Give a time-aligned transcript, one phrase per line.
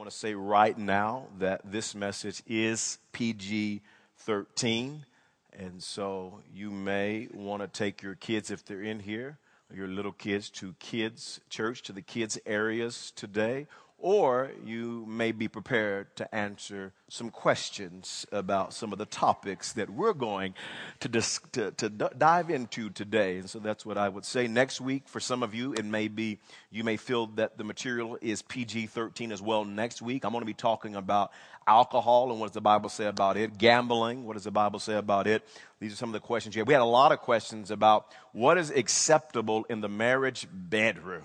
[0.00, 3.82] want to say right now that this message is PG
[4.20, 5.04] 13.
[5.52, 9.36] And so you may want to take your kids, if they're in here,
[9.70, 13.66] your little kids, to kids' church, to the kids' areas today,
[14.00, 19.90] or you may be prepared to answer some questions about some of the topics that
[19.90, 20.54] we're going
[21.00, 23.38] to, dis- to, to d- dive into today.
[23.38, 24.48] And so that's what I would say.
[24.48, 26.38] Next week, for some of you, it may be,
[26.70, 29.64] you may feel that the material is PG 13 as well.
[29.64, 31.30] Next week, I'm going to be talking about
[31.66, 34.94] alcohol and what does the Bible say about it, gambling, what does the Bible say
[34.94, 35.46] about it.
[35.78, 36.68] These are some of the questions you have.
[36.68, 41.24] We had a lot of questions about what is acceptable in the marriage bedroom.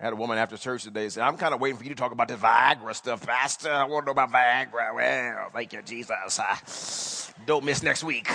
[0.00, 1.94] I had a woman after church today say, I'm kind of waiting for you to
[1.94, 3.70] talk about the Viagra stuff, Pastor.
[3.70, 4.94] I want to know about Viagra.
[4.94, 7.30] Well, thank you, Jesus.
[7.44, 8.26] don't miss next week.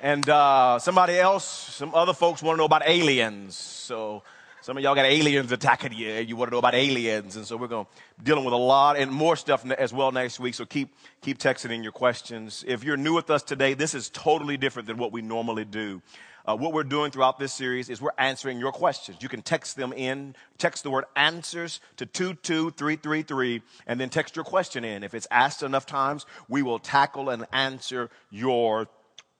[0.00, 3.56] And uh, somebody else, some other folks want to know about aliens.
[3.56, 4.22] So
[4.60, 7.34] some of y'all got aliens attacking you, and you want to know about aliens.
[7.34, 10.38] And so we're going to dealing with a lot and more stuff as well next
[10.38, 10.54] week.
[10.54, 12.64] So keep keep texting in your questions.
[12.64, 16.00] If you're new with us today, this is totally different than what we normally do.
[16.46, 19.18] Uh, what we're doing throughout this series is we're answering your questions.
[19.22, 24.44] You can text them in, text the word answers to 22333, and then text your
[24.44, 25.02] question in.
[25.02, 28.88] If it's asked enough times, we will tackle and answer your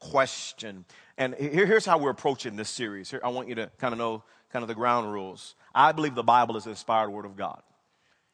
[0.01, 0.87] question.
[1.19, 3.11] And here, here's how we're approaching this series.
[3.11, 5.57] Here, I want you to kind of know kind of the ground rules.
[5.75, 7.61] I believe the Bible is the inspired word of God.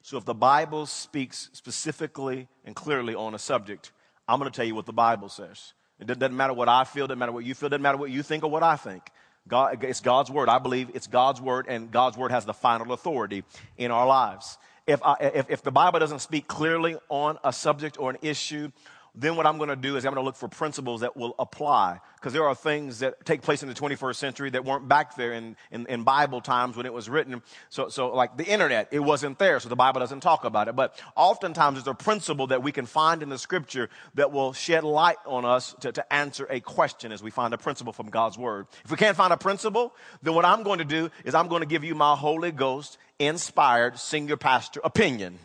[0.03, 3.91] So if the Bible speaks specifically and clearly on a subject,
[4.29, 5.73] I'm going to tell you what the Bible says.
[6.01, 8.23] It doesn't matter what I feel, doesn't matter what you feel, doesn't matter what you
[8.23, 9.11] think or what I think.
[9.47, 10.48] God, it's God's word.
[10.48, 13.45] I believe it's God's word, and God's word has the final authority
[13.77, 14.59] in our lives.
[14.87, 18.70] If, I, if, if the Bible doesn't speak clearly on a subject or an issue,
[19.14, 21.34] then what I'm going to do is I'm going to look for principles that will
[21.39, 22.00] apply.
[22.14, 25.33] Because there are things that take place in the 21st century that weren't back there
[25.33, 27.42] in, in, in, Bible times when it was written.
[27.70, 30.77] So, so, like the internet, it wasn't there, so the Bible doesn't talk about it.
[30.77, 34.84] But oftentimes there's a principle that we can find in the scripture that will shed
[34.84, 38.36] light on us to, to answer a question as we find a principle from God's
[38.36, 38.67] word.
[38.85, 41.62] If we can't find a principle, then what I'm going to do is I'm going
[41.62, 45.39] to give you my Holy Ghost inspired senior pastor opinion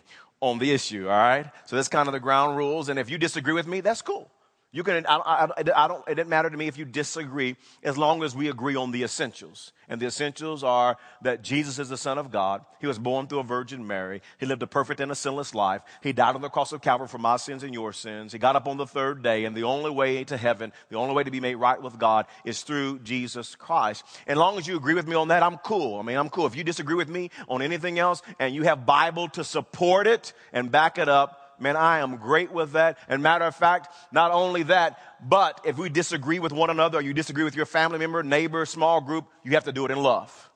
[0.49, 1.45] on the issue, all right?
[1.65, 2.89] So that's kind of the ground rules.
[2.89, 4.29] And if you disagree with me, that's cool.
[4.75, 7.97] You can, I, I, I, don't, it doesn't matter to me if you disagree as
[7.97, 9.71] long as we agree on the essentials.
[9.87, 12.65] And the essentials are that Jesus is the Son of God.
[12.81, 14.21] He was born through a Virgin Mary.
[14.37, 15.81] He lived a perfect and a sinless life.
[16.03, 18.33] He died on the cross of Calvary for my sins and your sins.
[18.33, 19.45] He got up on the third day.
[19.45, 22.25] And the only way to heaven, the only way to be made right with God
[22.43, 24.03] is through Jesus Christ.
[24.27, 25.99] And as long as you agree with me on that, I'm cool.
[25.99, 26.47] I mean, I'm cool.
[26.47, 30.33] If you disagree with me on anything else and you have Bible to support it
[30.51, 32.97] and back it up, man, I am great with that.
[33.07, 37.01] And matter of fact, not only that, but if we disagree with one another, or
[37.01, 40.01] you disagree with your family member, neighbor, small group, you have to do it in
[40.01, 40.49] love.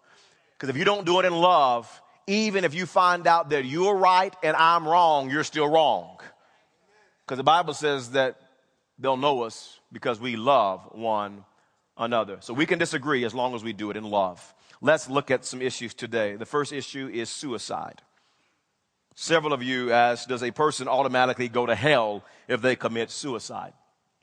[0.54, 3.96] Because if you don't do it in love, even if you find out that you're
[3.96, 6.20] right and I'm wrong, you're still wrong.
[7.26, 8.40] Because the Bible says that
[8.98, 11.46] they'll know us because we love one
[11.98, 12.38] another.
[12.42, 14.54] So we can disagree as long as we do it in love.
[14.82, 16.36] Let's look at some issues today.
[16.36, 18.02] The first issue is suicide.
[19.22, 23.74] Several of you asked, does a person automatically go to hell if they commit suicide?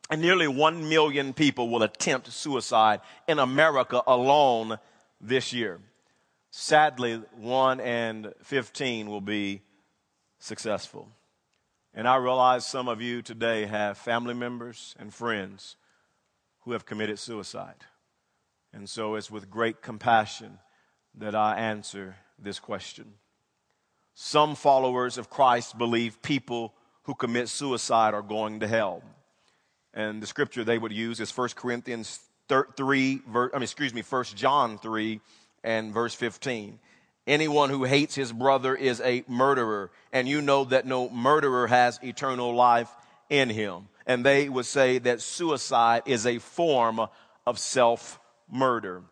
[0.09, 4.79] And nearly one million people will attempt suicide in America alone
[5.21, 5.81] this year.
[6.51, 9.61] Sadly, one and 15 will be
[10.39, 11.11] successful.
[11.93, 15.77] And I realize some of you today have family members and friends
[16.61, 17.85] who have committed suicide.
[18.73, 20.59] And so it's with great compassion
[21.15, 23.13] that I answer this question.
[24.19, 26.73] Some followers of Christ believe people
[27.03, 29.03] who commit suicide are going to hell.
[29.93, 34.25] And the scripture they would use is 1 Corinthians 3, I mean, excuse me, 1
[34.35, 35.21] John 3
[35.63, 36.79] and verse 15.
[37.27, 42.01] Anyone who hates his brother is a murderer, and you know that no murderer has
[42.03, 42.89] eternal life
[43.29, 43.87] in him.
[44.07, 47.03] And they would say that suicide is a form
[47.47, 48.19] of self
[48.51, 49.03] murder.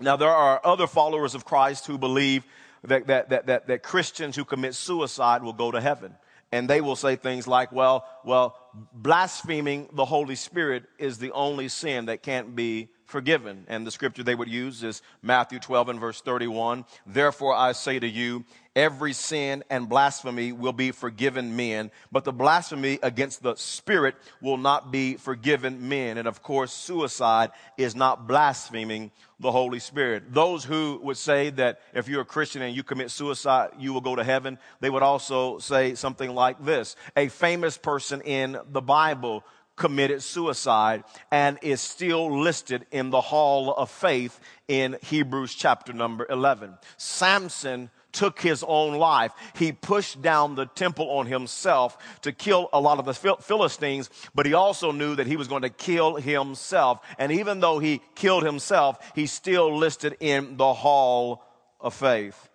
[0.00, 2.44] Now, there are other followers of Christ who believe
[2.84, 6.14] that, that, that, that, that Christians who commit suicide will go to heaven.
[6.50, 8.56] And they will say things like, well, well,
[8.92, 13.64] blaspheming the Holy Spirit is the only sin that can't be forgiven.
[13.68, 16.84] And the scripture they would use is Matthew 12 and verse 31.
[17.06, 18.44] Therefore I say to you,
[18.76, 24.58] every sin and blasphemy will be forgiven men, but the blasphemy against the Spirit will
[24.58, 26.18] not be forgiven men.
[26.18, 29.10] And of course, suicide is not blaspheming
[29.40, 30.34] the Holy Spirit.
[30.34, 34.00] Those who would say that if you're a Christian and you commit suicide, you will
[34.00, 36.94] go to heaven, they would also say something like this.
[37.16, 39.44] A famous person in the Bible
[39.78, 46.26] committed suicide and is still listed in the hall of faith in Hebrews chapter number
[46.28, 46.76] 11.
[46.98, 49.32] Samson took his own life.
[49.54, 54.44] He pushed down the temple on himself to kill a lot of the Philistines, but
[54.44, 57.00] he also knew that he was going to kill himself.
[57.18, 61.44] And even though he killed himself, he's still listed in the hall
[61.80, 62.48] of faith.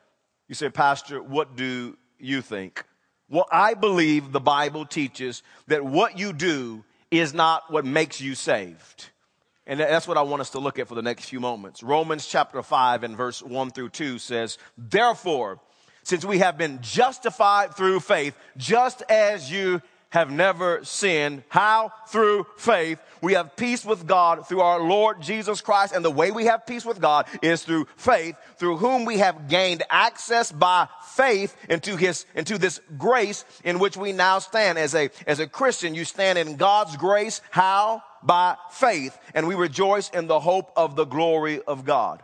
[0.49, 2.83] You say, Pastor, what do you think?
[3.29, 6.83] Well, I believe the Bible teaches that what you do
[7.19, 9.09] is not what makes you saved.
[9.65, 11.83] And that's what I want us to look at for the next few moments.
[11.83, 15.59] Romans chapter 5 and verse 1 through 2 says, Therefore,
[16.03, 19.81] since we have been justified through faith, just as you
[20.13, 21.41] have never sinned.
[21.49, 21.91] How?
[22.07, 22.99] Through faith.
[23.23, 25.91] We have peace with God through our Lord Jesus Christ.
[25.91, 29.47] And the way we have peace with God is through faith, through whom we have
[29.47, 34.77] gained access by faith into his, into this grace in which we now stand.
[34.77, 37.41] As a, as a Christian, you stand in God's grace.
[37.49, 38.03] How?
[38.21, 39.17] By faith.
[39.33, 42.21] And we rejoice in the hope of the glory of God.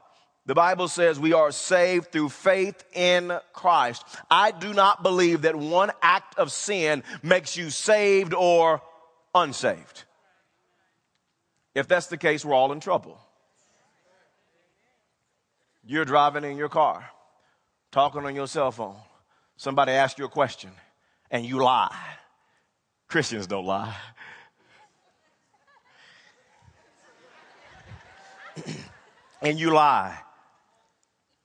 [0.50, 4.04] The Bible says we are saved through faith in Christ.
[4.32, 8.82] I do not believe that one act of sin makes you saved or
[9.36, 10.06] unsaved.
[11.76, 13.20] If that's the case, we're all in trouble.
[15.86, 17.08] You're driving in your car,
[17.92, 18.96] talking on your cell phone.
[19.56, 20.72] Somebody asks you a question
[21.30, 21.96] and you lie.
[23.08, 23.96] Christians don't lie.
[29.44, 30.18] and you lie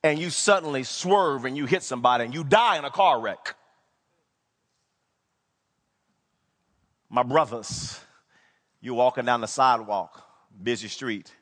[0.05, 3.57] and you suddenly swerve and you hit somebody and you die in a car wreck.
[7.09, 7.99] My brothers,
[8.83, 10.23] you're walking down the sidewalk,
[10.63, 11.33] busy street.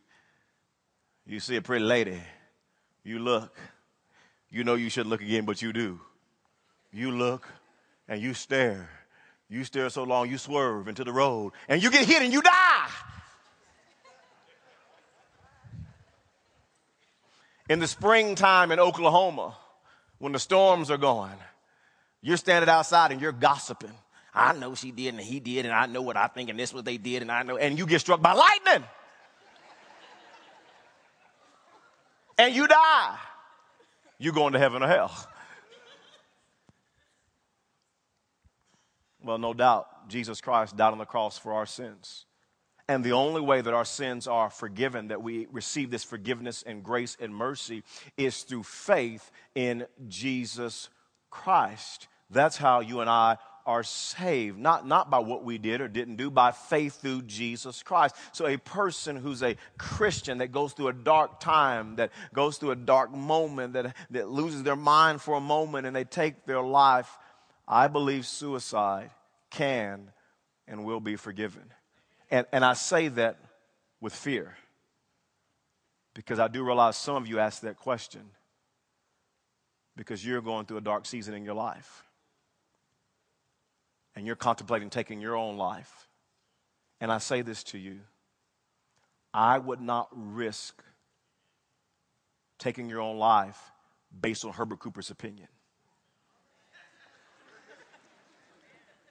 [1.27, 2.21] You see a pretty lady.
[3.03, 3.59] You look.
[4.49, 5.99] You know you shouldn't look again, but you do.
[6.93, 7.49] You look
[8.07, 8.89] and you stare.
[9.49, 12.43] You stare so long, you swerve into the road and you get hit and you
[12.43, 12.89] die.
[17.73, 19.57] In the springtime in Oklahoma,
[20.19, 21.33] when the storms are going,
[22.21, 23.95] you're standing outside and you're gossiping.
[24.35, 26.75] I know she did and he did, and I know what I think, and this
[26.75, 28.87] what they did, and I know, and you get struck by lightning.
[32.37, 33.17] and you die.
[34.19, 35.29] You're going to heaven or hell.
[39.25, 42.27] Well, no doubt, Jesus Christ died on the cross for our sins.
[42.89, 46.83] And the only way that our sins are forgiven, that we receive this forgiveness and
[46.83, 47.85] grace and mercy,
[48.17, 50.89] is through faith in Jesus
[51.31, 52.09] Christ.
[52.31, 56.17] That's how you and I are saved, not, not by what we did or didn't
[56.17, 58.17] do, by faith through Jesus Christ.
[58.33, 62.73] So, a person who's a Christian that goes through a dark time, that goes through
[62.73, 66.63] a dark moment, that, that loses their mind for a moment and they take their
[66.63, 67.19] life,
[67.69, 69.11] I believe suicide
[69.51, 70.11] can
[70.67, 71.63] and will be forgiven.
[72.33, 73.37] And, and I say that
[74.01, 74.57] with fear
[76.15, 78.23] because I do realize some of you ask that question
[79.97, 82.05] because you're going through a dark season in your life
[84.17, 86.09] and you're contemplating taking your own life.
[87.03, 88.01] And I say this to you
[89.35, 90.83] I would not risk
[92.59, 93.61] taking your own life
[94.21, 95.49] based on Herbert Cooper's opinion.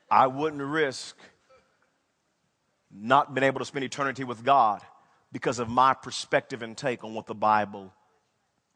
[0.10, 1.18] I wouldn't risk
[2.94, 4.82] not been able to spend eternity with God
[5.32, 7.94] because of my perspective and take on what the Bible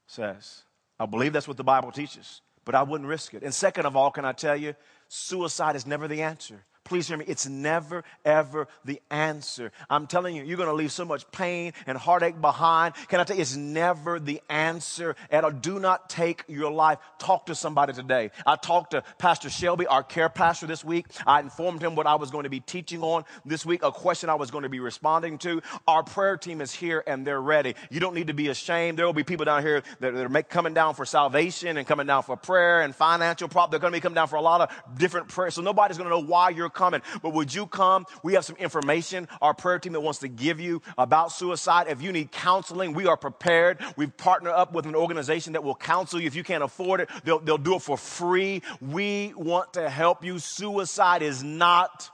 [0.08, 0.64] says.
[1.00, 3.44] I believe that's what the Bible teaches, but I wouldn't risk it.
[3.44, 4.76] And second of all, can I tell you,
[5.08, 6.62] suicide is never the answer.
[6.86, 7.26] Please hear me.
[7.28, 9.72] It's never, ever the answer.
[9.90, 12.94] I'm telling you, you're going to leave so much pain and heartache behind.
[13.08, 15.50] Can I tell you, it's never the answer at all.
[15.50, 17.00] Do not take your life.
[17.18, 18.30] Talk to somebody today.
[18.46, 21.08] I talked to Pastor Shelby, our care pastor this week.
[21.26, 24.30] I informed him what I was going to be teaching on this week, a question
[24.30, 25.64] I was going to be responding to.
[25.88, 27.74] Our prayer team is here and they're ready.
[27.90, 29.00] You don't need to be ashamed.
[29.00, 32.06] There will be people down here that are make, coming down for salvation and coming
[32.06, 33.72] down for prayer and financial problem.
[33.72, 35.56] They're going to be coming down for a lot of different prayers.
[35.56, 37.02] So nobody's going to know why you're coming.
[37.24, 38.06] But would you come?
[38.22, 41.88] We have some information, our prayer team that wants to give you about suicide.
[41.90, 43.80] If you need counseling, we are prepared.
[43.96, 46.28] We've partnered up with an organization that will counsel you.
[46.28, 48.62] If you can't afford it, they'll, they'll do it for free.
[48.80, 50.38] We want to help you.
[50.38, 52.12] Suicide is not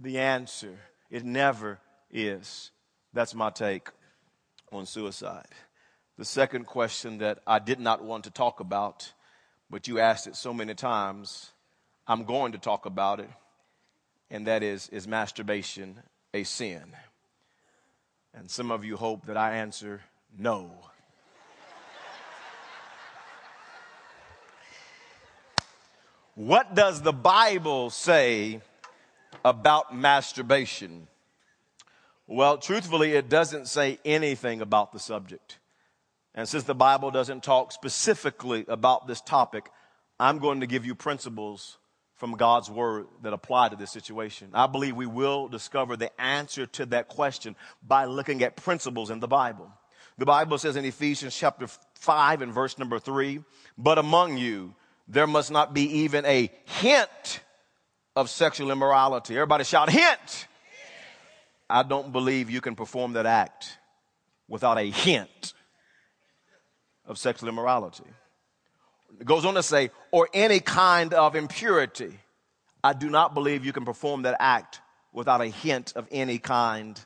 [0.00, 0.78] the answer,
[1.10, 1.78] it never
[2.10, 2.70] is.
[3.12, 3.88] That's my take
[4.70, 5.46] on suicide.
[6.18, 9.12] The second question that I did not want to talk about,
[9.70, 11.52] but you asked it so many times,
[12.06, 13.30] I'm going to talk about it
[14.30, 16.02] and that is is masturbation
[16.34, 16.84] a sin?
[18.34, 20.02] And some of you hope that I answer
[20.38, 20.70] no.
[26.34, 28.60] what does the Bible say
[29.44, 31.08] about masturbation?
[32.26, 35.58] Well, truthfully, it doesn't say anything about the subject.
[36.34, 39.70] And since the Bible doesn't talk specifically about this topic,
[40.20, 41.78] I'm going to give you principles
[42.16, 44.48] from God's word that apply to this situation.
[44.54, 47.56] I believe we will discover the answer to that question
[47.86, 49.70] by looking at principles in the Bible.
[50.18, 53.44] The Bible says in Ephesians chapter 5 and verse number 3,
[53.76, 54.74] but among you
[55.08, 57.40] there must not be even a hint
[58.16, 59.34] of sexual immorality.
[59.34, 60.48] Everybody shout, hint!
[61.68, 63.76] I don't believe you can perform that act
[64.48, 65.52] without a hint
[67.04, 68.04] of sexual immorality.
[69.24, 72.18] Goes on to say, or any kind of impurity.
[72.84, 74.80] I do not believe you can perform that act
[75.12, 77.00] without a hint of any kind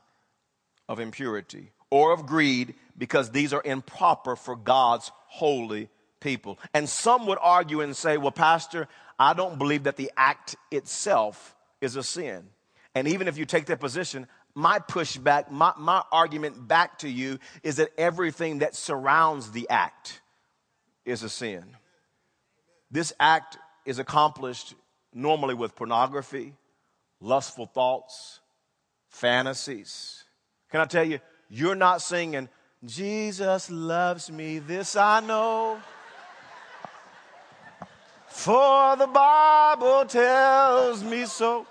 [0.88, 5.88] of impurity or of greed because these are improper for God's holy
[6.21, 6.59] people.
[6.75, 8.88] And some would argue and say, well, Pastor,
[9.19, 12.45] I don't believe that the act itself is a sin.
[12.95, 17.38] And even if you take that position, my pushback, my, my argument back to you
[17.62, 20.21] is that everything that surrounds the act
[21.04, 21.76] is a sin.
[22.90, 24.75] This act is accomplished
[25.12, 26.54] normally with pornography,
[27.20, 28.40] lustful thoughts,
[29.09, 30.25] fantasies.
[30.70, 32.49] Can I tell you, you're not singing,
[32.85, 35.80] Jesus loves me, this I know.
[38.28, 41.66] For the Bible tells me so.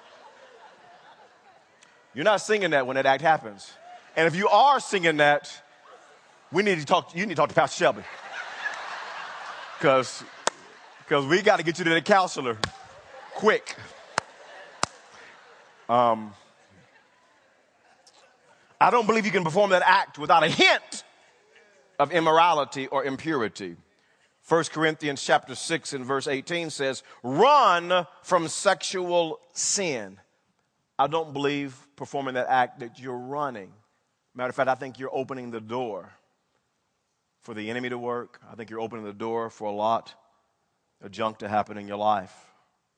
[2.13, 3.71] You're not singing that when that act happens.
[4.15, 5.51] And if you are singing that,
[6.51, 8.03] we need to talk, you need to talk to Pastor Shelby.
[9.77, 10.23] Because
[11.09, 12.55] because we got to get you to the counselor
[13.33, 13.75] quick.
[15.89, 16.33] Um,
[18.79, 21.03] I don't believe you can perform that act without a hint
[21.97, 23.75] of immorality or impurity.
[24.47, 30.19] 1 Corinthians chapter 6 and verse 18 says, run from sexual sin.
[30.99, 33.71] I don't believe performing that act that you're running.
[34.35, 36.13] Matter of fact, I think you're opening the door
[37.41, 38.39] for the enemy to work.
[38.51, 40.13] I think you're opening the door for a lot
[41.07, 42.33] junk to happen in your life.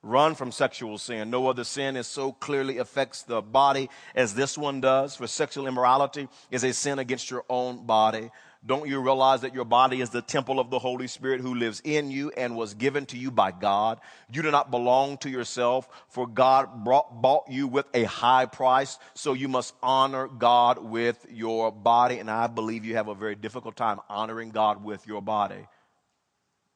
[0.03, 1.29] Run from sexual sin.
[1.29, 5.15] No other sin is so clearly affects the body as this one does.
[5.15, 8.31] For sexual immorality is a sin against your own body.
[8.65, 11.81] Don't you realize that your body is the temple of the Holy Spirit who lives
[11.83, 13.99] in you and was given to you by God?
[14.31, 18.97] You do not belong to yourself, for God brought, bought you with a high price,
[19.13, 22.17] so you must honor God with your body.
[22.17, 25.67] And I believe you have a very difficult time honoring God with your body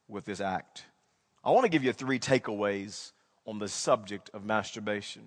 [0.08, 0.84] with this act.
[1.46, 3.12] I want to give you three takeaways
[3.46, 5.22] on the subject of masturbation.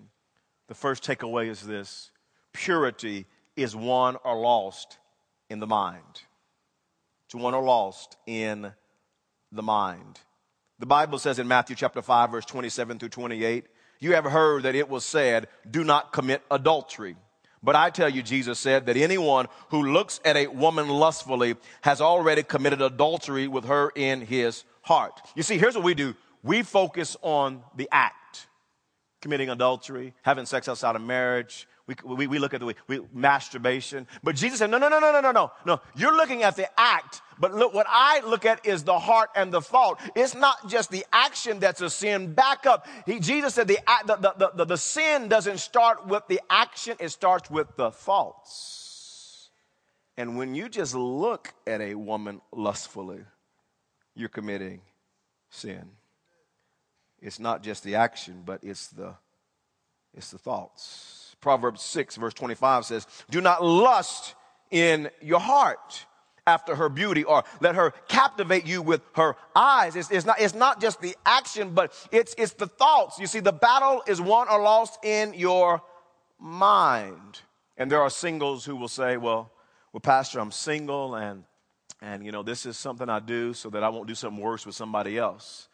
[0.68, 2.10] The first takeaway is this
[2.52, 3.24] purity
[3.56, 4.98] is won or lost
[5.48, 6.22] in the mind
[7.30, 8.70] to one or lost in
[9.50, 10.20] the mind.
[10.78, 13.64] The Bible says in Matthew chapter 5 verse 27 through 28,
[13.98, 17.16] you have heard that it was said, do not commit adultery.
[17.62, 22.02] But I tell you, Jesus said that anyone who looks at a woman lustfully has
[22.02, 25.20] already committed adultery with her in his heart.
[25.34, 26.14] You see, here's what we do.
[26.42, 28.46] We focus on the act.
[29.20, 34.06] Committing adultery, having sex outside of marriage, we, we, we look at the we, masturbation.
[34.22, 35.52] But Jesus said, no, no, no, no, no, no, no.
[35.66, 37.20] No, you're looking at the act.
[37.38, 40.00] But look, what I look at is the heart and the thought.
[40.14, 42.32] It's not just the action that's a sin.
[42.32, 42.86] Back up.
[43.06, 46.96] He, Jesus said the, the, the, the, the sin doesn't start with the action.
[47.00, 49.50] It starts with the thoughts.
[50.16, 53.20] And when you just look at a woman lustfully,
[54.20, 54.82] you're committing
[55.48, 55.90] sin.
[57.20, 59.14] It's not just the action, but it's the,
[60.14, 61.36] it's the thoughts.
[61.40, 64.34] Proverbs 6, verse 25 says, Do not lust
[64.70, 66.06] in your heart
[66.46, 69.96] after her beauty or let her captivate you with her eyes.
[69.96, 73.18] It's, it's, not, it's not just the action, but it's, it's the thoughts.
[73.18, 75.82] You see, the battle is won or lost in your
[76.38, 77.40] mind.
[77.76, 79.50] And there are singles who will say, Well,
[79.92, 81.44] well, Pastor, I'm single and
[82.02, 84.66] and you know this is something I do so that I won't do something worse
[84.66, 85.68] with somebody else.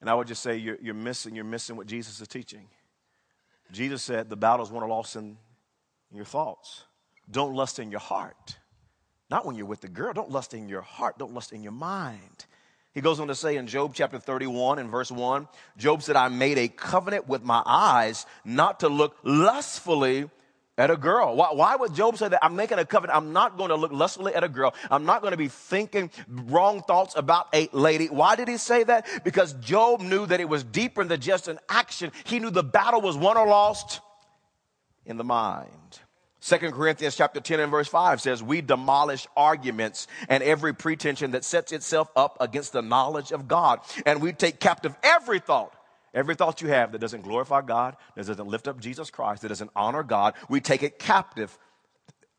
[0.00, 2.68] And I would just say you're, you're missing you're missing what Jesus is teaching.
[3.72, 5.36] Jesus said the battle's won or lost in
[6.12, 6.84] your thoughts.
[7.30, 8.56] Don't lust in your heart.
[9.28, 10.12] Not when you're with the girl.
[10.12, 11.18] Don't lust in your heart.
[11.18, 12.46] Don't lust in your mind.
[12.94, 16.28] He goes on to say in Job chapter 31 and verse 1 Job said, I
[16.28, 20.30] made a covenant with my eyes not to look lustfully
[20.78, 21.34] at a girl.
[21.34, 22.44] Why, why, would Job say that?
[22.44, 23.16] I'm making a covenant.
[23.16, 24.74] I'm not going to look lustfully at a girl.
[24.90, 28.06] I'm not going to be thinking wrong thoughts about a lady.
[28.06, 29.06] Why did he say that?
[29.24, 32.12] Because Job knew that it was deeper than just an action.
[32.24, 34.00] He knew the battle was won or lost
[35.04, 35.70] in the mind.
[36.40, 41.44] Second Corinthians chapter 10 and verse 5 says, We demolish arguments and every pretension that
[41.44, 43.80] sets itself up against the knowledge of God.
[44.04, 45.75] And we take captive every thought
[46.14, 49.48] Every thought you have that doesn't glorify God, that doesn't lift up Jesus Christ, that
[49.48, 51.58] doesn't honor God, we take it captive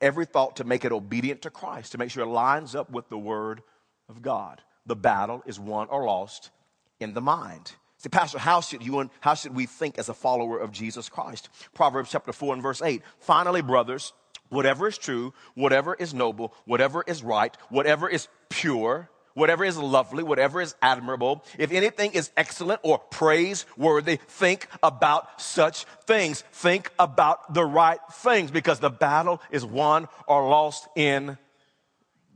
[0.02, 3.10] every thought to make it obedient to Christ, to make sure it lines up with
[3.10, 3.62] the Word
[4.10, 4.62] of God.
[4.86, 6.52] The battle is won or lost
[7.00, 7.74] in the mind.
[7.98, 11.10] See, Pastor, how should you and how should we think as a follower of Jesus
[11.10, 11.50] Christ?
[11.74, 13.02] Proverbs chapter 4 and verse 8.
[13.20, 14.14] Finally, brothers,
[14.50, 20.24] whatever is true, whatever is noble, whatever is right, whatever is pure, whatever is lovely,
[20.24, 26.42] whatever is admirable, if anything is excellent or praiseworthy, think about such things.
[26.52, 31.38] Think about the right things because the battle is won or lost in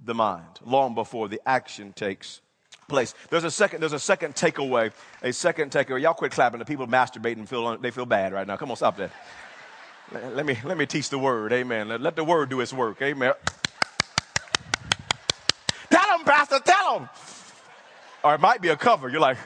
[0.06, 2.40] the mind long before the action takes
[2.88, 3.16] place.
[3.32, 4.92] There's a second, there's a second takeaway,
[5.24, 6.02] a second takeaway.
[6.02, 6.60] Y'all quit clapping.
[6.60, 8.58] The people masturbating feel, they feel bad right now.
[8.58, 9.12] Come on, stop that.
[10.12, 11.52] Let me, let me teach the word.
[11.52, 11.88] Amen.
[11.88, 13.02] Let, let the word do its work.
[13.02, 13.34] Amen.
[15.90, 16.26] Tell them,
[17.00, 17.10] Them.
[18.24, 19.10] Or it might be a cover.
[19.10, 19.38] You're like,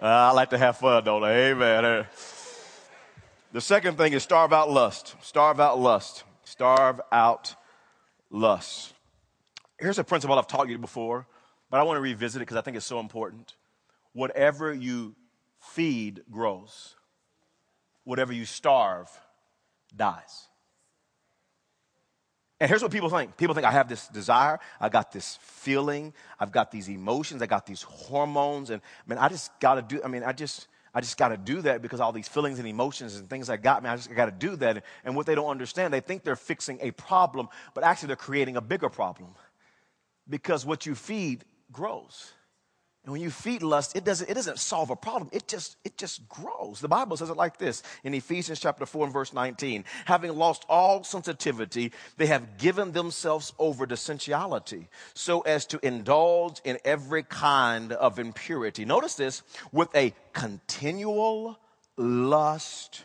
[0.00, 1.32] uh, I like to have fun, don't I?
[1.32, 2.06] Amen.
[3.52, 5.16] The second thing is starve out lust.
[5.22, 6.24] Starve out lust.
[6.44, 7.54] Starve out
[8.30, 8.92] lust.
[9.78, 11.26] Here's a principle I've taught you before,
[11.70, 13.54] but I want to revisit it because I think it's so important.
[14.12, 15.14] Whatever you
[15.60, 16.96] feed grows,
[18.04, 19.08] whatever you starve
[19.94, 20.48] dies.
[22.58, 23.36] And here's what people think.
[23.36, 27.46] People think I have this desire, I got this feeling, I've got these emotions, I
[27.46, 30.66] got these hormones, and I mean, I just got to do, I mean, I just,
[30.94, 33.62] I just got to do that because all these feelings and emotions and things that
[33.62, 34.82] got me, I just got to do that.
[35.04, 38.56] And what they don't understand, they think they're fixing a problem, but actually they're creating
[38.56, 39.34] a bigger problem.
[40.26, 42.32] Because what you feed grows.
[43.06, 45.30] And when you feed lust, it doesn't, it doesn't solve a problem.
[45.32, 46.80] It just, it just grows.
[46.80, 49.84] The Bible says it like this in Ephesians chapter 4 and verse 19.
[50.06, 56.60] Having lost all sensitivity, they have given themselves over to sensuality so as to indulge
[56.64, 58.84] in every kind of impurity.
[58.84, 61.60] Notice this with a continual
[61.96, 63.04] lust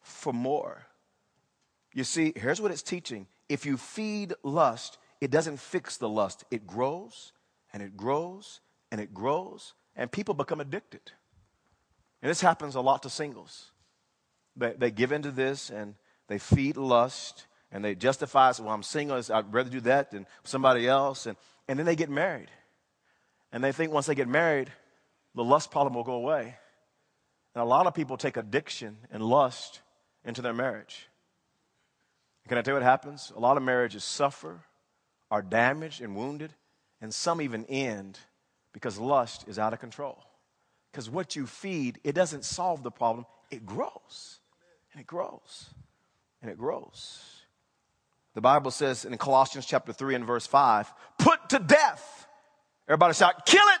[0.00, 0.86] for more.
[1.92, 3.26] You see, here's what it's teaching.
[3.50, 6.44] If you feed lust, it doesn't fix the lust.
[6.50, 7.34] It grows
[7.74, 11.12] and it grows and it grows, and people become addicted.
[12.22, 13.70] And this happens a lot to singles.
[14.56, 15.94] They, they give into this and
[16.26, 20.88] they feed lust and they justify, well, I'm single, I'd rather do that than somebody
[20.88, 21.26] else.
[21.26, 21.36] And,
[21.68, 22.50] and then they get married.
[23.52, 24.70] And they think once they get married,
[25.34, 26.56] the lust problem will go away.
[27.54, 29.80] And a lot of people take addiction and lust
[30.24, 31.08] into their marriage.
[32.48, 33.32] Can I tell you what happens?
[33.36, 34.62] A lot of marriages suffer,
[35.30, 36.54] are damaged and wounded,
[37.00, 38.18] and some even end
[38.72, 40.22] because lust is out of control.
[40.92, 44.40] Because what you feed, it doesn't solve the problem, it grows.
[44.92, 45.70] And it grows.
[46.42, 47.22] And it grows.
[48.34, 52.26] The Bible says in Colossians chapter 3 and verse 5, put to death.
[52.86, 53.80] Everybody shout, kill it.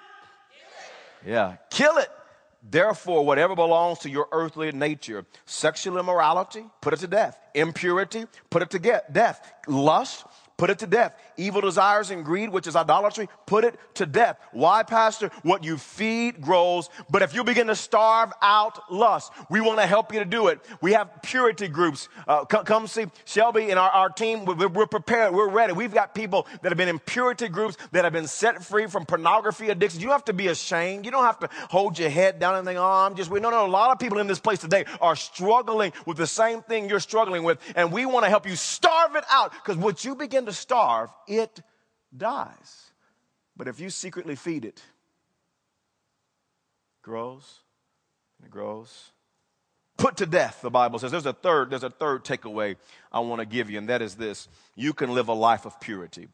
[0.50, 1.32] Kill it.
[1.32, 2.08] Yeah, kill it.
[2.62, 7.38] Therefore, whatever belongs to your earthly nature, sexual immorality, put it to death.
[7.54, 9.52] Impurity, put it to death.
[9.68, 10.24] Lust,
[10.58, 11.14] Put it to death.
[11.36, 14.40] Evil desires and greed, which is idolatry, put it to death.
[14.50, 15.30] Why, Pastor?
[15.42, 19.86] What you feed grows, but if you begin to starve out lust, we want to
[19.86, 20.58] help you to do it.
[20.80, 22.08] We have purity groups.
[22.26, 24.44] Uh, come, come, see Shelby and our, our team.
[24.44, 25.32] We're, we're, prepared.
[25.32, 25.74] We're ready.
[25.74, 29.06] We've got people that have been in purity groups that have been set free from
[29.06, 30.00] pornography addiction.
[30.00, 31.04] You don't have to be ashamed.
[31.04, 33.50] You don't have to hold your head down and think, oh, I'm just, we know,
[33.50, 36.88] no, a lot of people in this place today are struggling with the same thing
[36.88, 40.16] you're struggling with, and we want to help you starve it out because what you
[40.16, 41.60] begin to starve, it
[42.16, 42.90] dies.
[43.56, 44.82] But if you secretly feed it, it
[47.02, 47.60] grows
[48.38, 49.10] and it grows.
[49.96, 51.10] Put to death, the Bible says.
[51.10, 52.76] There's a third, there's a third takeaway
[53.10, 54.48] I want to give you, and that is this.
[54.76, 56.28] You can live a life of purity.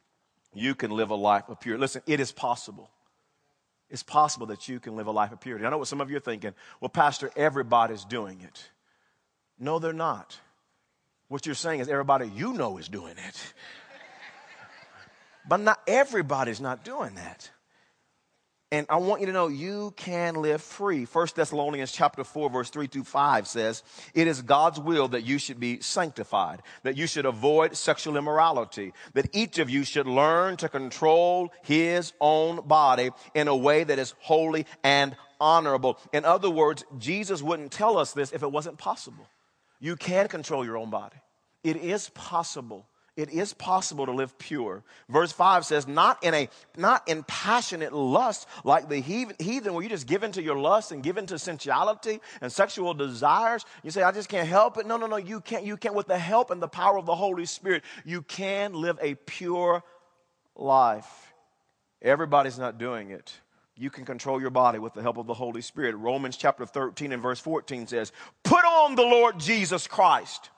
[0.52, 1.80] You can live a life of purity.
[1.80, 2.90] Listen, it is possible.
[3.88, 5.64] It's possible that you can live a life of purity.
[5.64, 6.52] I know what some of you are thinking.
[6.80, 8.68] Well, Pastor, everybody's doing it.
[9.58, 10.38] No, they're not.
[11.28, 13.54] What you're saying is everybody you know is doing it.
[15.48, 17.50] But not everybody's not doing that.
[18.72, 21.04] And I want you to know you can live free.
[21.04, 25.38] 1 Thessalonians chapter 4 verse 3 through 5 says, "It is God's will that you
[25.38, 30.56] should be sanctified, that you should avoid sexual immorality, that each of you should learn
[30.56, 36.50] to control his own body in a way that is holy and honorable." In other
[36.50, 39.28] words, Jesus wouldn't tell us this if it wasn't possible.
[39.78, 41.18] You can control your own body.
[41.62, 44.82] It is possible it is possible to live pure.
[45.08, 49.88] Verse 5 says, not in a not in passionate lust like the heathen, where you
[49.88, 53.64] just give into your lust and give into sensuality and sexual desires.
[53.84, 54.86] You say, I just can't help it.
[54.86, 55.64] No, no, no, you can't.
[55.64, 55.94] You can't.
[55.94, 59.84] With the help and the power of the Holy Spirit, you can live a pure
[60.56, 61.32] life.
[62.02, 63.32] Everybody's not doing it.
[63.76, 65.96] you can control your body with the help of the Holy Spirit.
[65.96, 70.50] Romans chapter 13 and verse 14 says, Put on the Lord Jesus Christ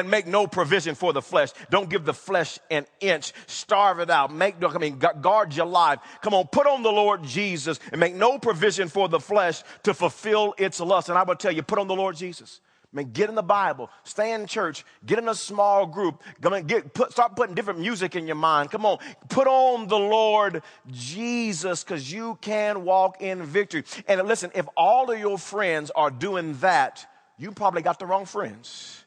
[0.00, 1.50] and make no provision for the flesh.
[1.70, 3.32] Don't give the flesh an inch.
[3.46, 4.32] Starve it out.
[4.32, 6.00] Make, I mean, guard your life.
[6.22, 9.94] Come on, put on the Lord Jesus and make no provision for the flesh to
[9.94, 11.08] fulfill its lust.
[11.08, 12.60] And I will tell you, put on the Lord Jesus.
[12.92, 16.22] I mean, get in the Bible, stay in church, get in a small group.
[16.40, 18.70] Come on, get, put, start putting different music in your mind.
[18.70, 23.82] Come on, put on the Lord Jesus because you can walk in victory.
[24.06, 27.04] And listen, if all of your friends are doing that,
[27.36, 29.03] you probably got the wrong friends.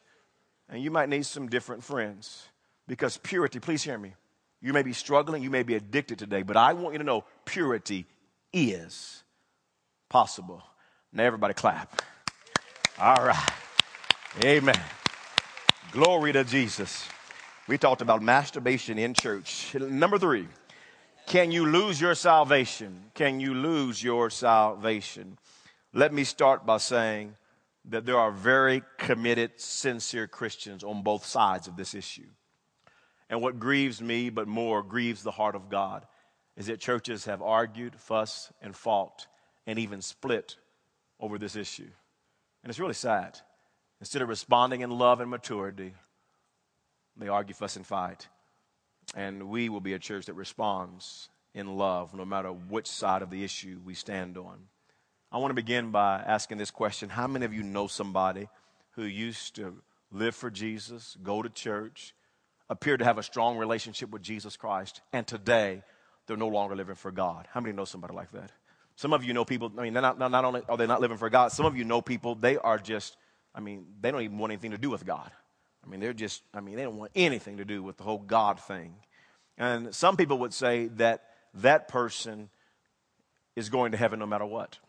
[0.70, 2.48] And you might need some different friends
[2.88, 4.14] because purity, please hear me.
[4.62, 7.24] You may be struggling, you may be addicted today, but I want you to know
[7.46, 8.06] purity
[8.52, 9.24] is
[10.10, 10.64] possible.
[11.14, 12.02] Now, everybody clap.
[13.00, 13.50] All right.
[14.44, 14.80] Amen.
[15.92, 17.08] Glory to Jesus.
[17.68, 19.76] We talked about masturbation in church.
[19.76, 20.48] Number three,
[21.28, 23.12] can you lose your salvation?
[23.14, 25.38] Can you lose your salvation?
[25.94, 27.36] Let me start by saying
[27.90, 32.28] that there are very committed, sincere Christians on both sides of this issue.
[33.30, 36.06] And what grieves me, but more grieves the heart of God,
[36.56, 39.28] is that churches have argued, fussed, and fought,
[39.66, 40.58] and even split
[41.20, 41.90] over this issue.
[42.64, 43.40] And it's really sad.
[44.00, 45.94] Instead of responding in love and maturity,
[47.16, 48.28] they argue, fuss, and fight.
[49.16, 53.30] And we will be a church that responds in love no matter which side of
[53.30, 54.60] the issue we stand on.
[55.38, 58.50] I want to begin by asking this question How many of you know somebody
[58.94, 59.76] who used to
[60.12, 62.16] live for Jesus, go to church,
[62.72, 65.84] appear to have a strong relationship with Jesus Christ, and today
[66.26, 67.48] they're no longer living for God?
[67.52, 68.52] How many know somebody like that?
[68.96, 71.18] Some of you know people, I mean, not, not, not only are they not living
[71.18, 73.16] for God, some of you know people, they are just,
[73.54, 75.30] I mean, they don't even want anything to do with God.
[75.86, 78.18] I mean, they're just, I mean, they don't want anything to do with the whole
[78.18, 78.96] God thing.
[79.56, 82.50] And some people would say that that person
[83.56, 84.80] is going to heaven no matter what.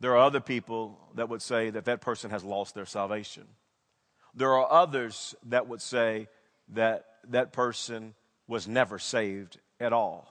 [0.00, 3.44] There are other people that would say that that person has lost their salvation.
[4.34, 6.28] There are others that would say
[6.74, 8.14] that that person
[8.46, 10.28] was never saved at all.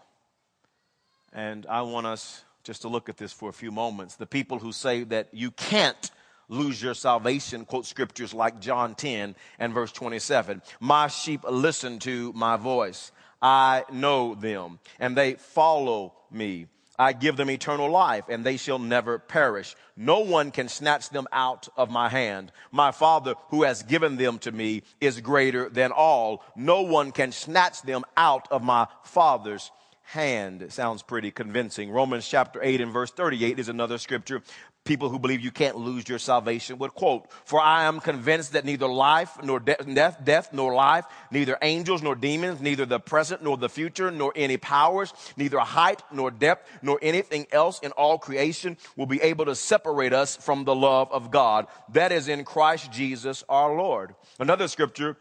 [1.33, 4.15] And I want us just to look at this for a few moments.
[4.15, 6.11] The people who say that you can't
[6.49, 10.61] lose your salvation quote scriptures like John 10 and verse 27.
[10.79, 13.11] My sheep listen to my voice.
[13.41, 16.67] I know them and they follow me.
[16.99, 19.75] I give them eternal life, and they shall never perish.
[19.95, 22.51] No one can snatch them out of my hand.
[22.71, 26.43] My Father, who has given them to me, is greater than all.
[26.55, 30.65] No one can snatch them out of my Father's hand.
[30.71, 31.91] Sounds pretty convincing.
[31.91, 34.41] Romans chapter 8 and verse 38 is another scripture
[34.87, 38.65] people who believe you can't lose your salvation would quote, For I am convinced that
[38.65, 43.43] neither life nor de- death, death nor life, neither angels nor demons, neither the present
[43.43, 48.17] nor the future, nor any powers, neither height nor depth, nor anything else in all
[48.17, 51.67] creation will be able to separate us from the love of God.
[51.89, 54.15] That is in Christ Jesus our Lord.
[54.39, 55.17] Another scripture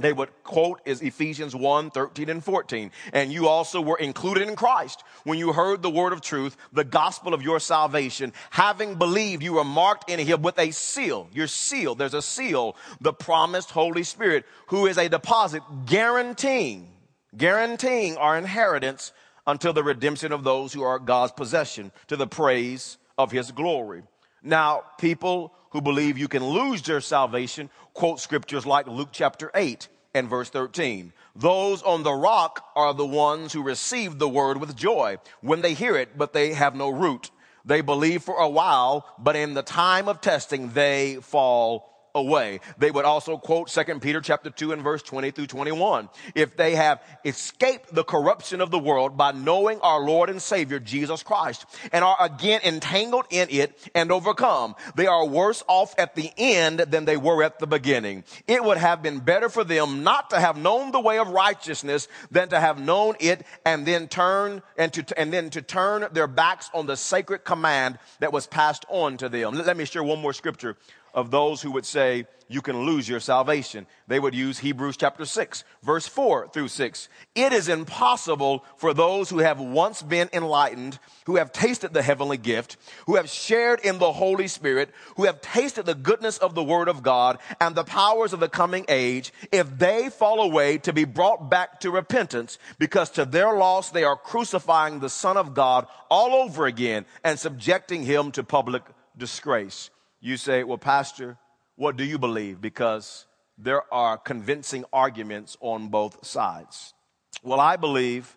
[0.00, 2.90] they would quote is Ephesians 1 13 and 14.
[3.12, 6.84] And you also were included in Christ when you heard the word of truth, the
[6.84, 8.32] gospel of your salvation.
[8.50, 11.28] Having believed, you were marked in him with a seal.
[11.32, 11.98] You're sealed.
[11.98, 16.88] There's a seal, the promised Holy Spirit, who is a deposit guaranteeing,
[17.36, 19.12] guaranteeing our inheritance
[19.46, 24.02] until the redemption of those who are God's possession to the praise of his glory.
[24.42, 29.88] Now, people who believe you can lose your salvation quote scriptures like Luke chapter 8
[30.14, 31.12] and verse 13.
[31.36, 35.74] Those on the rock are the ones who receive the word with joy when they
[35.74, 37.30] hear it, but they have no root.
[37.64, 42.60] They believe for a while, but in the time of testing, they fall away.
[42.78, 46.08] They would also quote 2 Peter chapter 2 and verse 20 through 21.
[46.34, 50.78] If they have escaped the corruption of the world by knowing our Lord and Savior
[50.78, 56.14] Jesus Christ and are again entangled in it and overcome, they are worse off at
[56.14, 58.24] the end than they were at the beginning.
[58.46, 62.08] It would have been better for them not to have known the way of righteousness
[62.30, 66.26] than to have known it and then turn and to, and then to turn their
[66.26, 69.54] backs on the sacred command that was passed on to them.
[69.54, 70.76] Let me share one more scripture
[71.14, 73.86] of those who would say you can lose your salvation.
[74.08, 77.08] They would use Hebrews chapter 6, verse 4 through 6.
[77.36, 82.38] It is impossible for those who have once been enlightened, who have tasted the heavenly
[82.38, 86.64] gift, who have shared in the Holy Spirit, who have tasted the goodness of the
[86.64, 90.92] Word of God and the powers of the coming age, if they fall away to
[90.92, 95.54] be brought back to repentance, because to their loss they are crucifying the Son of
[95.54, 98.82] God all over again and subjecting him to public
[99.16, 99.90] disgrace.
[100.20, 101.38] You say, Well, Pastor,
[101.76, 102.60] what do you believe?
[102.60, 106.94] Because there are convincing arguments on both sides.
[107.42, 108.36] Well, I believe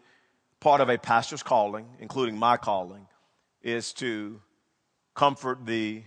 [0.59, 3.07] part of a pastor's calling, including my calling,
[3.61, 4.41] is to
[5.13, 6.03] comfort the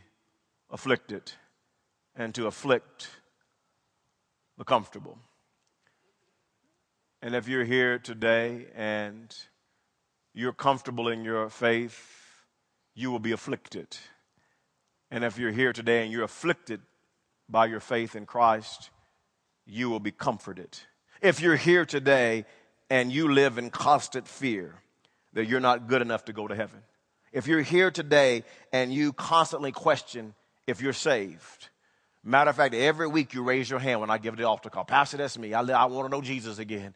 [0.71, 1.33] afflicted
[2.15, 3.09] and to afflict
[4.59, 5.19] the comfortable.
[7.23, 9.35] And if you're here today and
[10.33, 12.45] you're comfortable in your faith,
[12.95, 13.97] you will be afflicted.
[15.11, 16.81] And if you're here today and you're afflicted
[17.49, 18.91] by your faith in Christ,
[19.67, 20.79] you will be comforted.
[21.21, 22.45] If you're here today
[22.91, 24.75] and you live in constant fear
[25.33, 26.81] that you're not good enough to go to heaven,
[27.33, 30.35] if you're here today and you constantly question
[30.67, 31.69] if you're saved,
[32.25, 34.85] matter of fact, every week you raise your hand when I give the altar call.
[34.85, 35.55] Pastor, that's me.
[35.55, 36.95] I, I want to know Jesus again.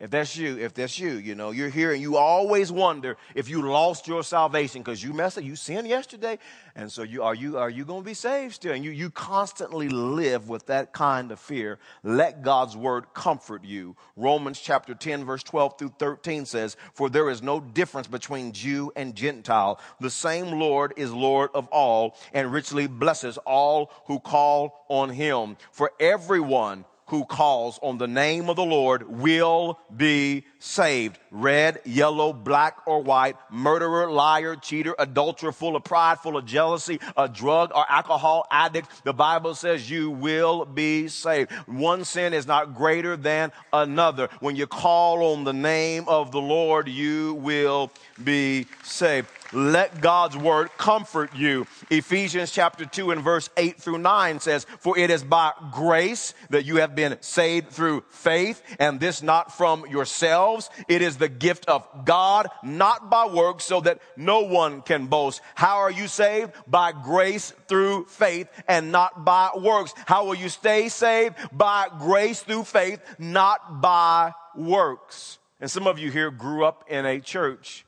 [0.00, 3.50] If that's you, if that's you, you know, you're here and you always wonder if
[3.50, 6.38] you lost your salvation because you messed up, you sinned yesterday,
[6.74, 8.72] and so you are you are you going to be saved still?
[8.72, 11.78] And you you constantly live with that kind of fear.
[12.02, 13.94] Let God's word comfort you.
[14.16, 18.90] Romans chapter 10 verse 12 through 13 says, "For there is no difference between Jew
[18.96, 19.78] and Gentile.
[20.00, 25.58] The same Lord is Lord of all and richly blesses all who call on him.
[25.72, 31.18] For everyone who calls on the name of the Lord will be saved.
[31.32, 37.00] Red, yellow, black, or white, murderer, liar, cheater, adulterer, full of pride, full of jealousy,
[37.16, 38.88] a drug or alcohol addict.
[39.04, 41.50] The Bible says you will be saved.
[41.66, 44.28] One sin is not greater than another.
[44.40, 47.90] When you call on the name of the Lord, you will
[48.22, 49.28] be saved.
[49.52, 51.66] Let God's word comfort you.
[51.90, 56.64] Ephesians chapter 2 and verse 8 through 9 says, For it is by grace that
[56.64, 60.49] you have been saved through faith, and this not from yourselves.
[60.88, 65.40] It is the gift of God, not by works, so that no one can boast.
[65.54, 66.52] How are you saved?
[66.66, 69.94] By grace through faith and not by works.
[70.06, 71.36] How will you stay saved?
[71.52, 75.38] By grace through faith, not by works.
[75.60, 77.84] And some of you here grew up in a church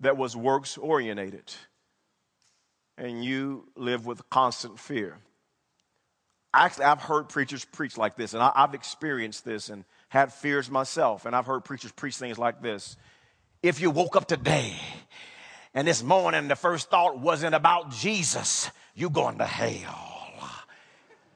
[0.00, 1.52] that was works orientated.
[2.96, 5.18] And you live with constant fear.
[6.52, 10.70] Actually, I've heard preachers preach like this, and I, have experienced this and had fears
[10.70, 11.24] myself.
[11.24, 12.98] And I've heard preachers preach things like this
[13.62, 14.74] If you woke up today
[15.72, 20.10] and this morning the first thought wasn't about Jesus, you're going to hell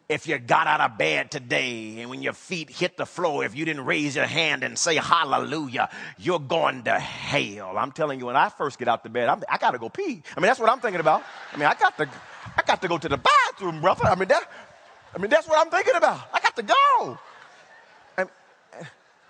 [0.08, 3.56] if you got out of bed today and when your feet hit the floor, if
[3.56, 7.78] you didn't raise your hand and say hallelujah, you're going to hell.
[7.78, 9.88] I'm telling you, when I first get out the bed, I'm, i got to go
[9.88, 10.22] pee.
[10.36, 11.22] I mean, that's what I'm thinking about.
[11.52, 12.08] I mean, I got to,
[12.56, 14.04] I got to go to the bathroom, brother.
[14.04, 14.50] I mean, that,
[15.14, 16.20] I mean, that's what I'm thinking about.
[16.32, 17.18] I got to go.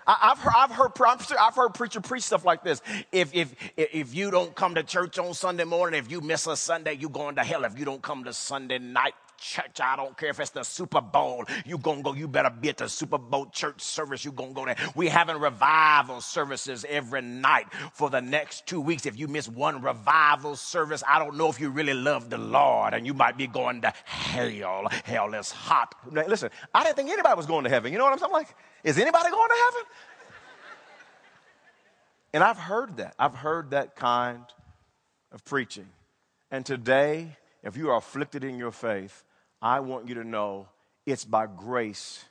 [0.07, 0.91] And, I've heard, I've heard,
[1.39, 2.81] I've heard preacher preach stuff like this.
[3.11, 6.55] If, if, if you don't come to church on Sunday morning, if you miss a
[6.55, 7.65] Sunday, you're going to hell.
[7.65, 9.79] If you don't come to Sunday night, church.
[9.81, 11.45] I don't care if it's the Super Bowl.
[11.65, 14.25] You gonna go, you better be at the Super Bowl church service.
[14.25, 14.77] You gonna go there.
[14.95, 19.05] We having revival services every night for the next two weeks.
[19.05, 22.93] If you miss one revival service, I don't know if you really love the Lord
[22.93, 24.87] and you might be going to hell.
[25.03, 25.95] Hell is hot.
[26.11, 27.91] Now, listen, I didn't think anybody was going to heaven.
[27.91, 28.31] You know what I'm saying?
[28.31, 29.87] Like, is anybody going to heaven?
[32.33, 33.15] And I've heard that.
[33.17, 34.43] I've heard that kind
[35.31, 35.87] of preaching.
[36.51, 39.23] And today, if you are afflicted in your faith,
[39.61, 40.67] I want you to know
[41.05, 42.23] it's by grace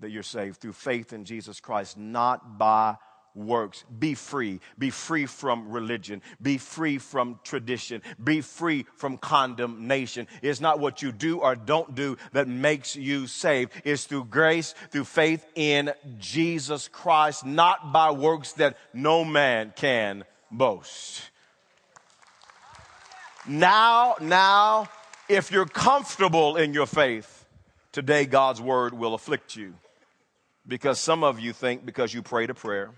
[0.00, 2.96] that you're saved through faith in Jesus Christ, not by
[3.34, 3.84] works.
[3.98, 4.60] Be free.
[4.78, 6.22] Be free from religion.
[6.40, 8.02] Be free from tradition.
[8.22, 10.26] Be free from condemnation.
[10.42, 13.72] It's not what you do or don't do that makes you saved.
[13.84, 20.24] It's through grace, through faith in Jesus Christ, not by works that no man can
[20.50, 21.29] boast.
[23.50, 24.88] Now, now,
[25.28, 27.46] if you're comfortable in your faith,
[27.90, 29.74] today God's word will afflict you.
[30.68, 32.92] Because some of you think because you prayed a prayer,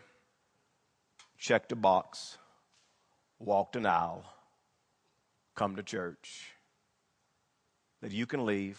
[1.39, 2.37] checked a box,
[3.39, 4.27] walked an aisle,
[5.55, 6.51] come to church,
[8.03, 8.79] that you can leave,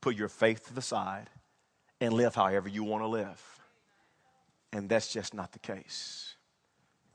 [0.00, 1.30] put your faith to the side,
[2.00, 3.60] and live however you want to live.
[4.72, 6.34] And that's just not the case.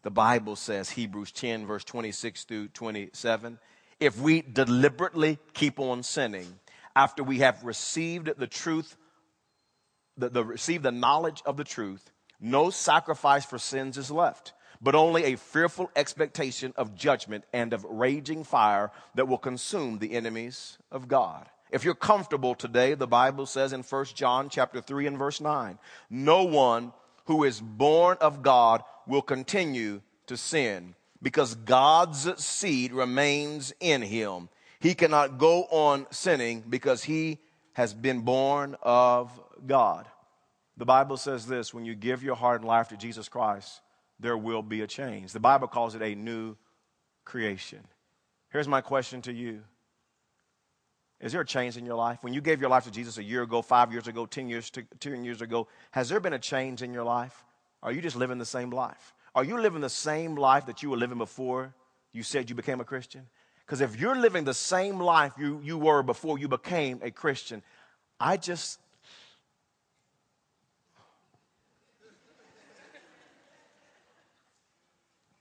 [0.04, 3.60] The Bible says, Hebrews 10, verse 26 through 27,
[4.04, 6.60] if we deliberately keep on sinning
[6.96, 8.98] after we have received the truth,
[10.18, 14.94] the, the received the knowledge of the truth, no sacrifice for sins is left, but
[14.94, 20.78] only a fearful expectation of judgment and of raging fire that will consume the enemies
[20.92, 21.50] of God.
[21.72, 25.80] If you're comfortable today, the Bible says in 1 John chapter 3 and verse 9,
[26.10, 26.92] no one
[27.26, 34.50] who is born of God will continue to sin because God's seed remains in him.
[34.80, 37.40] He cannot go on sinning because he
[37.74, 39.32] has been born of
[39.66, 40.06] God.
[40.76, 43.82] The Bible says this when you give your heart and life to Jesus Christ,
[44.20, 45.32] there will be a change.
[45.32, 46.58] The Bible calls it a new
[47.24, 47.80] creation.
[48.52, 49.62] Here's my question to you
[51.22, 52.20] Is there a change in your life?
[52.22, 54.70] When you gave your life to Jesus a year ago, five years ago, 10 years,
[54.72, 57.46] to, 10 years ago, has there been a change in your life?
[57.82, 59.14] Are you just living the same life?
[59.36, 61.74] Are you living the same life that you were living before
[62.12, 63.28] you said you became a Christian?
[63.66, 67.64] Because if you're living the same life you, you were before you became a Christian,
[68.20, 68.80] I just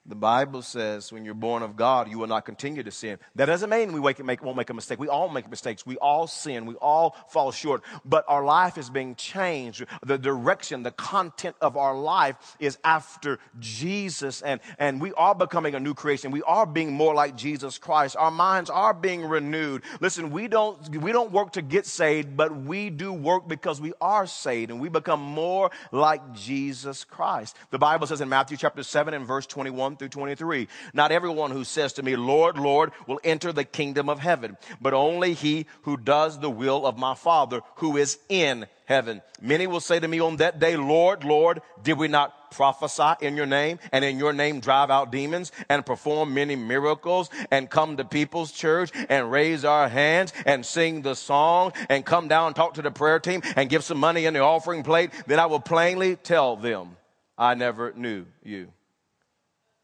[0.05, 3.19] The Bible says when you're born of God, you will not continue to sin.
[3.37, 4.99] That doesn't mean we make, won't make a mistake.
[4.99, 5.87] We all make mistakes.
[5.87, 6.67] We all sin.
[6.67, 7.85] We all fall short.
[8.05, 9.85] But our life is being changed.
[10.05, 14.43] The direction, the content of our life is after Jesus.
[14.43, 16.33] And, and we are becoming a new creation.
[16.33, 18.17] We are being more like Jesus Christ.
[18.19, 19.83] Our minds are being renewed.
[20.01, 23.93] Listen, we don't, we don't work to get saved, but we do work because we
[24.01, 27.57] are saved and we become more like Jesus Christ.
[27.71, 30.67] The Bible says in Matthew chapter 7 and verse 21, 1 through 23.
[30.95, 34.95] Not everyone who says to me, Lord, Lord, will enter the kingdom of heaven, but
[34.95, 39.23] only he who does the will of my Father who is in heaven.
[39.41, 43.37] Many will say to me on that day, Lord, Lord, did we not prophesy in
[43.37, 47.97] your name and in your name drive out demons and perform many miracles and come
[47.97, 52.57] to people's church and raise our hands and sing the song and come down and
[52.57, 55.13] talk to the prayer team and give some money in the offering plate?
[55.29, 56.97] Then I will plainly tell them,
[57.39, 58.73] I never knew you.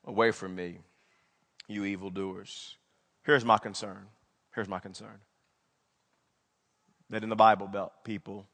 [0.09, 0.79] Away from me,
[1.69, 2.77] you evildoers.
[3.25, 4.07] Here's my concern.
[4.55, 5.21] Here's my concern.
[7.11, 8.47] That in the Bible Belt, people,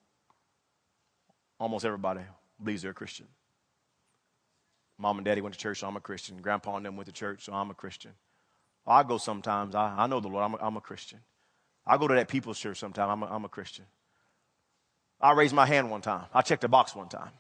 [1.61, 2.23] almost everybody
[2.63, 3.27] believes they're a Christian.
[4.99, 6.43] Mom and daddy went to church, so I'm a Christian.
[6.43, 8.11] Grandpa and them went to church, so I'm a Christian.
[8.85, 9.77] I go sometimes.
[9.77, 10.45] I, I know the Lord.
[10.45, 11.21] I'm a, I'm a Christian.
[11.87, 13.11] I go to that people's church sometimes.
[13.11, 13.85] I'm a, I'm a Christian.
[15.21, 16.25] I raised my hand one time.
[16.35, 17.31] I checked a box one time.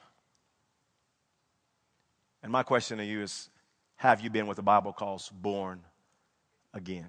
[2.45, 3.51] And my question to you is
[3.97, 5.81] have you been what the Bible calls born
[6.73, 7.09] again?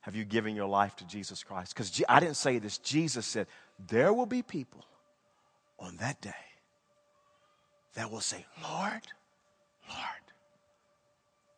[0.00, 1.74] Have you given your life to Jesus Christ?
[1.74, 2.78] Because I didn't say this.
[2.78, 3.46] Jesus said,
[3.88, 4.84] There will be people
[5.78, 6.32] on that day
[7.94, 9.02] that will say, Lord,
[9.88, 10.22] Lord,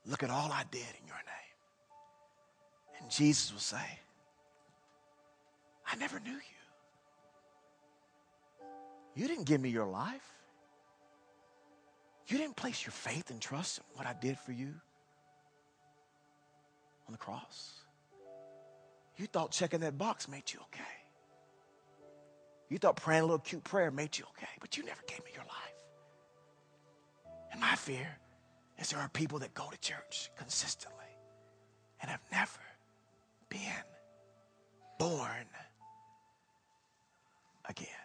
[0.06, 1.54] look at all I did in your name.
[3.00, 3.98] And Jesus will say,
[5.90, 6.38] I never knew you.
[9.14, 10.33] You didn't give me your life.
[12.26, 14.74] You didn't place your faith and trust in what I did for you
[17.06, 17.74] on the cross.
[19.16, 20.84] You thought checking that box made you okay.
[22.68, 25.30] You thought praying a little cute prayer made you okay, but you never gave me
[25.34, 25.74] your life.
[27.52, 28.18] And my fear
[28.78, 31.04] is there are people that go to church consistently
[32.00, 32.60] and have never
[33.48, 33.84] been
[34.98, 35.46] born
[37.68, 38.03] again.